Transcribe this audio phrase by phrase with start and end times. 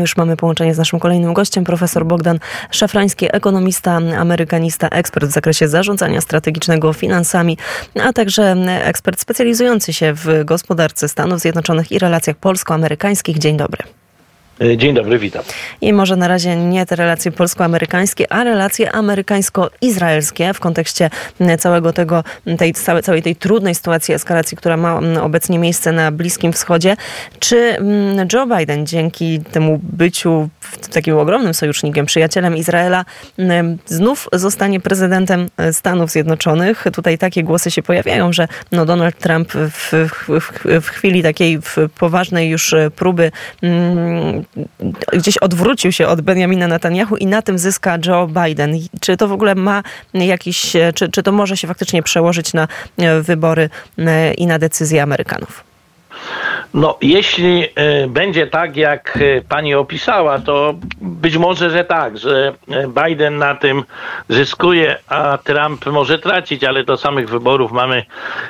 [0.00, 2.38] Już mamy połączenie z naszym kolejnym gościem, profesor Bogdan
[2.70, 7.58] Szafrański, ekonomista, amerykanista, ekspert w zakresie zarządzania strategicznego finansami,
[8.02, 13.38] a także ekspert specjalizujący się w gospodarce Stanów Zjednoczonych i relacjach polsko-amerykańskich.
[13.38, 13.97] Dzień dobry.
[14.60, 15.42] E, dzień dobry, witam.
[15.80, 21.10] I może na razie nie te relacje polsko-amerykańskie, a relacje amerykańsko-izraelskie w kontekście
[21.58, 22.24] całego tego,
[22.58, 26.96] tej, całej, tej trudnej sytuacji eskalacji, która ma obecnie miejsce na Bliskim Wschodzie.
[27.38, 27.76] Czy
[28.32, 30.48] Joe Biden dzięki temu byciu
[30.92, 33.04] takim ogromnym sojusznikiem, przyjacielem Izraela,
[33.86, 36.84] znów zostanie prezydentem Stanów Zjednoczonych?
[36.92, 41.58] Tutaj takie głosy się pojawiają, że no Donald Trump w, w, w chwili takiej
[41.98, 43.32] poważnej już próby
[45.12, 48.74] gdzieś odwrócił się od Benjamina Netanyahu i na tym zyska Joe Biden.
[49.00, 49.82] Czy to w ogóle ma
[50.14, 55.02] jakiś, czy, czy to może się faktycznie przełożyć na e, wybory e, i na decyzje
[55.02, 55.64] Amerykanów?
[56.74, 57.68] No, jeśli y,
[58.08, 62.52] będzie tak, jak pani opisała, to być może, że tak, że
[63.04, 63.84] Biden na tym
[64.28, 68.04] zyskuje, a Trump może tracić, ale do samych wyborów mamy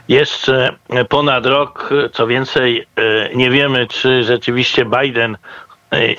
[0.08, 0.72] jeszcze
[1.08, 1.90] ponad rok.
[2.12, 2.86] Co więcej,
[3.34, 5.36] nie wiemy, czy rzeczywiście Biden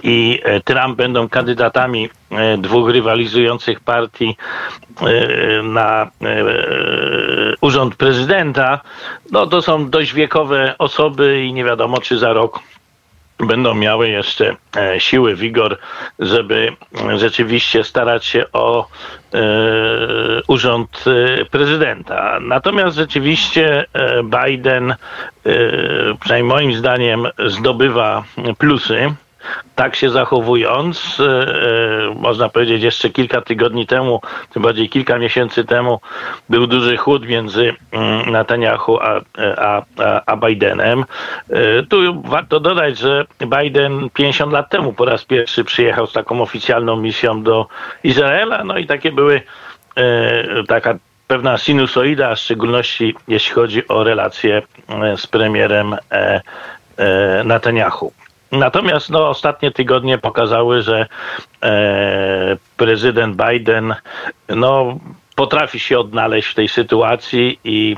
[0.03, 4.37] i e, Trump będą kandydatami e, dwóch rywalizujących partii
[5.01, 6.11] e, na
[7.61, 8.79] urząd prezydenta,
[9.31, 12.59] no to są dość wiekowe osoby i nie wiadomo, czy za rok
[13.39, 14.55] będą miały jeszcze
[14.97, 15.77] siły, wigor,
[16.19, 16.75] żeby
[17.15, 18.87] rzeczywiście starać się o
[20.47, 21.05] urząd
[21.51, 22.39] prezydenta.
[22.41, 23.85] Natomiast rzeczywiście
[24.23, 24.95] Biden,
[26.19, 28.23] przynajmniej moim zdaniem, zdobywa
[28.57, 29.15] plusy
[29.75, 34.21] tak się zachowując, e, e, można powiedzieć jeszcze kilka tygodni temu,
[34.53, 35.99] tym bardziej kilka miesięcy temu,
[36.49, 39.21] był duży chłód między mm, Netanyahu a,
[39.57, 39.81] a,
[40.25, 41.05] a Bidenem.
[41.49, 43.25] E, tu warto dodać, że
[43.59, 47.67] Biden 50 lat temu po raz pierwszy przyjechał z taką oficjalną misją do
[48.03, 49.41] Izraela, no i takie były
[50.67, 50.95] taka
[51.27, 54.61] pewna sinusoida, w szczególności jeśli chodzi o relacje
[55.15, 55.95] z premierem
[57.45, 58.11] Netanyahu.
[58.51, 61.07] Natomiast no, ostatnie tygodnie pokazały, że
[61.63, 63.95] e, prezydent Biden
[64.49, 64.99] no,
[65.35, 67.95] potrafi się odnaleźć w tej sytuacji i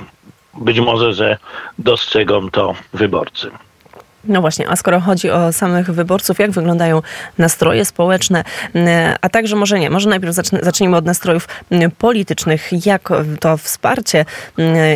[0.54, 1.38] być może, że
[1.80, 3.52] dostrzegą to wyborcy.
[4.24, 7.02] No właśnie, a skoro chodzi o samych wyborców, jak wyglądają
[7.38, 8.44] nastroje społeczne,
[9.22, 11.48] a także może nie, może najpierw zacznijmy od nastrojów
[11.98, 12.86] politycznych.
[12.86, 14.26] Jak to wsparcie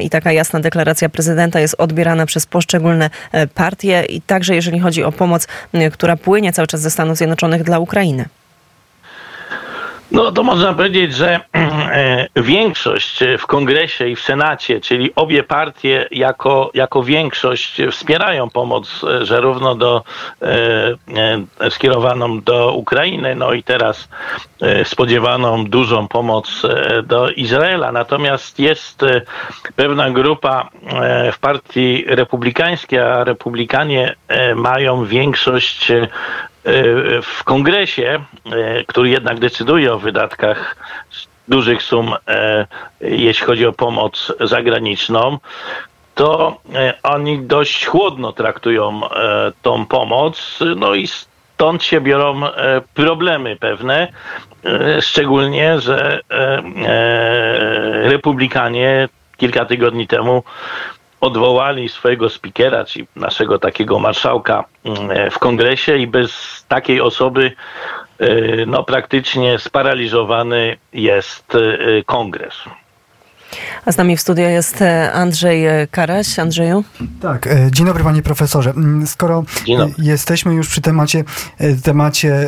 [0.03, 5.03] i taka jasna deklaracja prezydenta jest odbierana przez poszczególne e, partie i także jeżeli chodzi
[5.03, 5.47] o pomoc,
[5.91, 8.25] która płynie cały czas ze Stanów Zjednoczonych dla Ukrainy?
[10.11, 16.07] No to można powiedzieć, że e, większość w kongresie i w senacie, czyli obie partie
[16.11, 20.03] jako, jako większość wspierają pomoc e, zarówno do,
[20.41, 24.09] e, skierowaną do Ukrainy, no i teraz
[24.83, 26.61] spodziewaną dużą pomoc
[27.03, 27.91] do Izraela.
[27.91, 29.05] Natomiast jest
[29.75, 30.69] pewna grupa
[31.33, 34.15] w partii republikańskiej, a republikanie
[34.55, 35.91] mają większość
[37.23, 40.75] w kongresie, e, który jednak decyduje o wydatkach
[41.47, 42.67] dużych sum, e,
[43.01, 45.37] jeśli chodzi o pomoc zagraniczną,
[46.15, 49.01] to e, oni dość chłodno traktują
[49.61, 52.41] tą pomoc, no i stąd się biorą
[52.93, 54.07] problemy pewne,
[55.01, 56.21] szczególnie, że
[58.03, 60.43] republikanie kilka tygodni temu
[61.21, 67.51] odwołali swojego spikera, czyli naszego takiego marszałka mm, w kongresie i bez takiej osoby
[68.21, 72.55] y, no, praktycznie sparaliżowany jest y, kongres.
[73.85, 76.39] A z nami w studio jest e, Andrzej e, Karaś.
[76.39, 76.83] Andrzeju?
[77.21, 78.69] Tak, e, dzień dobry panie profesorze.
[78.69, 79.43] Mm, skoro
[79.97, 81.23] jesteśmy już przy temacie,
[81.83, 82.47] temacie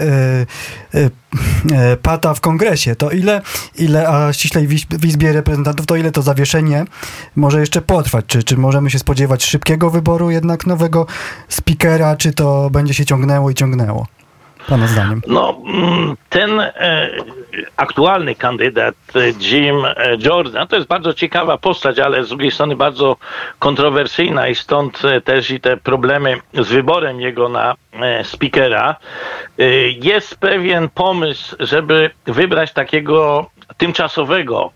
[2.02, 3.41] pata w kongresie, to ile,
[3.75, 6.86] ile a ściślej w Izbie Reprezentantów, to ile to zawieszenie
[7.36, 8.25] może jeszcze potrwać?
[8.28, 11.06] Czy, czy możemy się spodziewać szybkiego wyboru jednak nowego
[11.50, 14.07] spikera, czy to będzie się ciągnęło i ciągnęło?
[14.68, 15.22] Pana zdaniem?
[15.28, 17.10] No, mm, ten e,
[17.78, 22.75] aktualny kandydat e, Jim e, Jordan to jest bardzo ciekawa postać, ale z drugiej strony
[22.75, 23.16] bardzo
[23.60, 27.75] kontrowersyjna i stąd też i te problemy z wyborem jego na
[28.24, 28.96] speakera.
[30.02, 34.72] Jest pewien pomysł, żeby wybrać takiego tymczasowego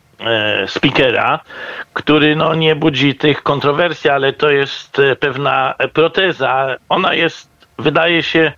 [0.68, 1.40] speakera,
[1.94, 6.76] który no, nie budzi tych kontrowersji, ale to jest pewna proteza.
[6.90, 8.52] Ona jest, wydaje się,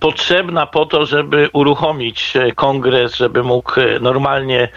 [0.00, 4.68] potrzebna po to, żeby uruchomić e, kongres, żeby mógł e, normalnie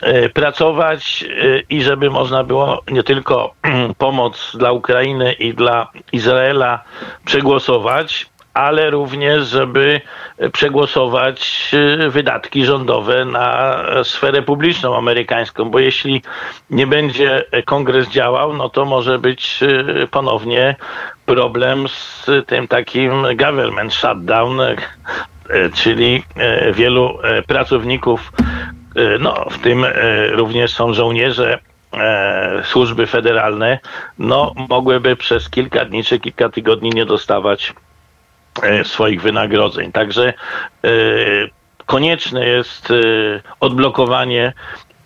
[0.00, 1.24] e, pracować
[1.68, 3.54] i żeby można było nie tylko
[3.98, 6.84] pomoc dla Ukrainy i dla Izraela
[7.24, 10.00] przegłosować, ale również, żeby
[10.52, 11.70] przegłosować
[12.08, 16.22] wydatki rządowe na sferę publiczną amerykańską, bo jeśli
[16.70, 19.60] nie będzie kongres działał, no to może być
[20.10, 20.76] ponownie
[21.26, 24.60] problem z tym takim government shutdown,
[25.74, 26.24] czyli
[26.72, 28.32] wielu pracowników,
[29.20, 29.86] no w tym
[30.32, 31.58] również są żołnierze
[32.62, 33.78] służby federalne,
[34.18, 37.74] no mogłyby przez kilka dni czy kilka tygodni nie dostawać
[38.84, 39.92] swoich wynagrodzeń.
[39.92, 40.34] Także
[40.84, 40.88] e,
[41.86, 42.94] konieczne jest e,
[43.60, 44.52] odblokowanie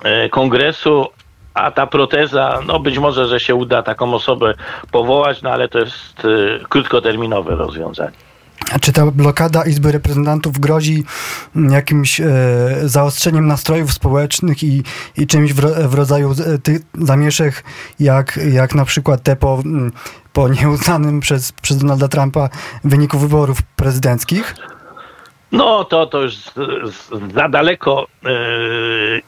[0.03, 1.07] e, kongresu,
[1.55, 4.55] a ta proteza, no być może, że się uda taką osobę
[4.91, 6.29] powołać, no ale to jest e,
[6.69, 8.30] krótkoterminowe rozwiązanie.
[8.81, 11.05] Czy ta blokada Izby Reprezentantów grozi
[11.71, 12.27] jakimś e,
[12.85, 14.83] zaostrzeniem nastrojów społecznych i,
[15.17, 17.65] i czymś w, w rodzaju e, tych zamieszek,
[18.01, 19.63] jak, jak na przykład te po,
[20.33, 22.49] po nieuznanym przez, przez Donalda Trumpa
[22.85, 24.55] wyniku wyborów prezydenckich?
[25.53, 26.35] No to, to już
[27.35, 28.29] za daleko e,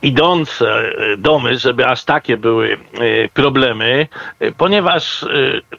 [0.02, 2.78] idące domy, żeby aż takie były e,
[3.28, 4.08] problemy,
[4.40, 5.26] e, ponieważ e,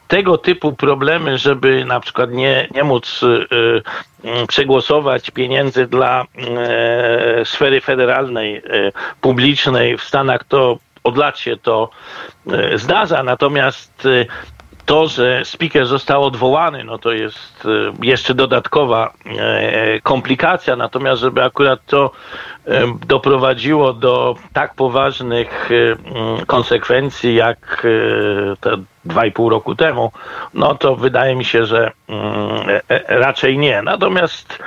[0.07, 7.81] tego typu problemy, żeby na przykład nie, nie móc e, przegłosować pieniędzy dla e, sfery
[7.81, 8.61] federalnej,
[9.21, 11.89] publicznej w Stanach, to od lat się to
[12.75, 14.07] zdarza, natomiast
[14.85, 21.43] to, że speaker został odwołany, no to jest e, jeszcze dodatkowa e, komplikacja, natomiast żeby
[21.43, 22.11] akurat to
[22.67, 25.69] e, doprowadziło do tak poważnych
[26.47, 27.87] konsekwencji jak
[28.59, 30.11] te dwa i pół roku temu,
[30.53, 31.91] no to wydaje mi się, że
[33.07, 33.81] raczej nie.
[33.81, 34.59] Natomiast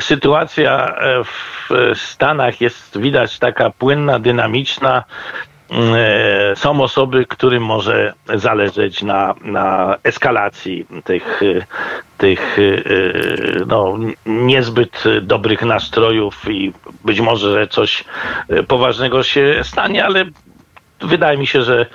[0.00, 0.94] sytuacja
[1.24, 5.04] w Stanach jest widać taka płynna, dynamiczna,
[6.54, 11.40] są osoby, którym może zależeć na, na eskalacji tych,
[12.18, 16.72] tych e, no, niezbyt dobrych nastrojów i
[17.04, 18.04] być może, że coś
[18.68, 20.24] poważnego się stanie, ale
[21.00, 21.86] wydaje mi się, że,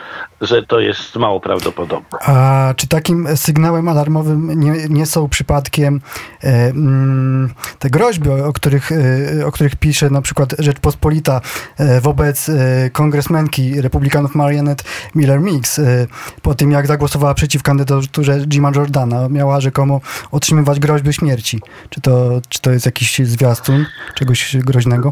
[0.42, 2.20] że to jest mało prawdopodobne.
[2.22, 6.02] A czy takim sygnałem alarmowym nie, nie są przypadkiem
[6.44, 11.42] e, mm, te groźby, o których, e, o których pisze na przykład Rzeczpospolita
[11.78, 14.84] e, wobec e, kongresmenki republikanów Marianette
[15.16, 16.08] Miller-Mix e,
[16.42, 19.30] po tym, jak zagłosowała przeciw kandydaturze Jima Jordana.
[19.30, 20.02] Miała rzekomo
[20.32, 21.62] otrzymywać groźby śmierci.
[21.90, 23.86] Czy to, czy to jest jakiś zwiastun
[24.16, 25.12] czegoś groźnego?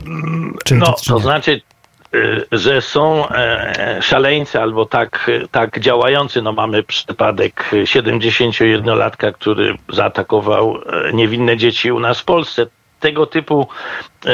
[0.63, 1.61] Czy no, to, to znaczy
[2.51, 6.41] że są e, szaleńcy albo tak, tak działający.
[6.41, 12.65] No mamy przypadek 71-latka, który zaatakował e, niewinne dzieci u nas w Polsce.
[12.99, 13.67] Tego typu,
[14.25, 14.29] e,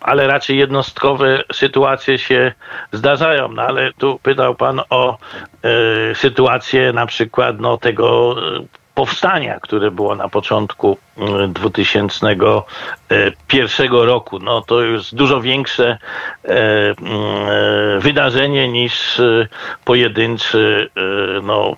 [0.00, 2.52] ale raczej jednostkowe sytuacje się
[2.92, 3.48] zdarzają.
[3.48, 5.18] No ale tu pytał pan o
[6.14, 8.36] sytuację na przykład no, tego
[8.94, 10.98] powstania, które było na początku
[11.48, 14.38] 2001 mm, roku.
[14.38, 15.98] No to już dużo większe
[16.44, 19.48] e, mm, wydarzenie niż e,
[19.84, 21.00] pojedynczy, e,
[21.42, 21.76] no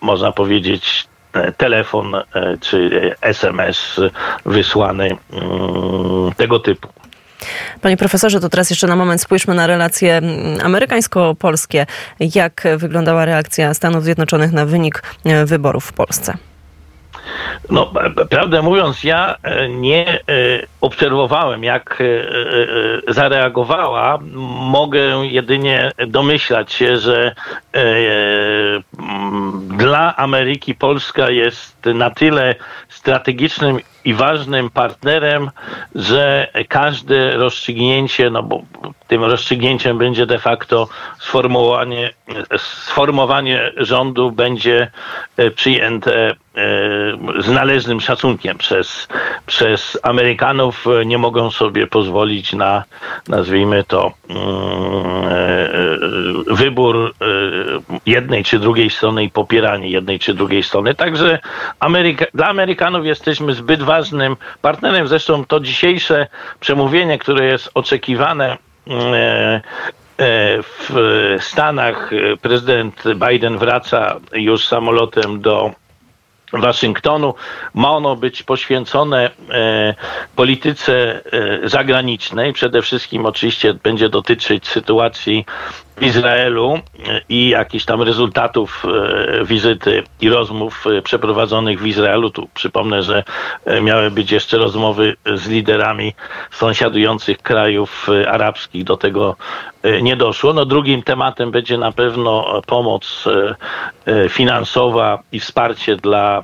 [0.00, 1.08] można powiedzieć,
[1.56, 2.14] telefon
[2.60, 4.00] czy SMS
[4.46, 6.88] wysłany mm, tego typu.
[7.80, 10.20] Panie profesorze, to teraz jeszcze na moment spójrzmy na relacje
[10.62, 11.86] amerykańsko-polskie.
[12.20, 15.02] Jak wyglądała reakcja Stanów Zjednoczonych na wynik
[15.46, 16.36] wyborów w Polsce?
[17.70, 17.92] No,
[18.30, 20.20] prawdę mówiąc, ja e, nie e,
[20.80, 24.18] obserwowałem, jak e, zareagowała.
[24.70, 27.34] Mogę jedynie domyślać się, że
[29.68, 32.54] dla Ameryki Polska jest na tyle
[32.88, 35.50] strategicznym i ważnym partnerem,
[35.94, 38.62] że każde rozstrzygnięcie, no bo
[39.08, 42.10] tym rozstrzygnięciem będzie de facto sformułowanie,
[42.56, 44.90] sformowanie rządu będzie
[45.56, 46.34] przyjęte
[47.38, 49.08] z należnym szacunkiem przez,
[49.46, 50.86] przez Amerykanów.
[51.06, 52.84] Nie mogą sobie pozwolić na,
[53.28, 54.12] nazwijmy to,
[56.46, 57.14] wybór
[58.06, 60.94] jednej czy drugiej strony i popieranie jednej czy drugiej strony.
[60.94, 61.38] Także
[61.80, 65.08] Ameryka, dla Amerykanów jesteśmy zbyt ważnym partnerem.
[65.08, 66.26] Zresztą to dzisiejsze
[66.60, 69.60] przemówienie, które jest oczekiwane e, e,
[70.62, 72.10] w Stanach
[72.42, 75.83] prezydent Biden wraca już samolotem do
[76.60, 77.34] Waszyngtonu.
[77.74, 79.94] Ma ono być poświęcone e,
[80.36, 81.20] polityce
[81.64, 82.52] e, zagranicznej.
[82.52, 85.44] Przede wszystkim oczywiście będzie dotyczyć sytuacji
[85.96, 92.30] w Izraelu e, i jakichś tam rezultatów e, wizyty i rozmów e, przeprowadzonych w Izraelu.
[92.30, 93.24] Tu przypomnę, że
[93.64, 96.14] e, miały być jeszcze rozmowy z liderami
[96.50, 98.84] sąsiadujących krajów arabskich.
[98.84, 99.36] Do tego
[100.02, 100.52] nie doszło.
[100.52, 103.24] No drugim tematem będzie na pewno pomoc
[104.28, 105.96] finansowa i wsparcie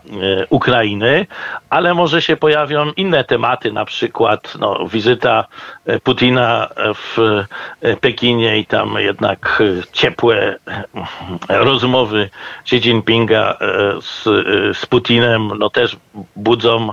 [0.04, 1.26] dla Ukrainy,
[1.70, 5.44] ale może się pojawią inne tematy, na przykład no, wizyta
[6.02, 7.44] Putina w
[8.00, 10.56] Pekinie i tam jednak ciepłe
[11.48, 12.30] rozmowy
[12.62, 13.58] Xi Jinpinga
[14.00, 14.24] z,
[14.78, 15.96] z Putinem no, też
[16.36, 16.92] budzą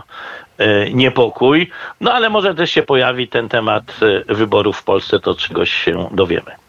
[0.94, 1.70] niepokój.
[2.02, 3.84] No ale może też się pojawi ten temat
[4.28, 6.67] wyborów w Polsce, to czegoś się dowiemy.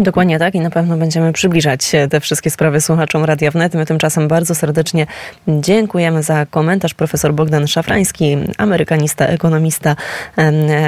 [0.00, 3.74] Dokładnie tak i na pewno będziemy przybliżać te wszystkie sprawy słuchaczom Radia Wnet.
[3.74, 5.06] My tymczasem bardzo serdecznie
[5.48, 6.94] dziękujemy za komentarz.
[6.94, 9.96] Profesor Bogdan Szafrański, amerykanista, ekonomista,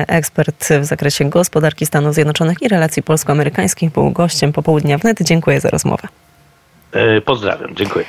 [0.08, 5.18] ekspert w zakresie gospodarki Stanów Zjednoczonych i relacji polsko-amerykańskich był gościem popołudnia Wnet.
[5.20, 6.08] Dziękuję za rozmowę.
[7.24, 8.04] Pozdrawiam, dziękuję.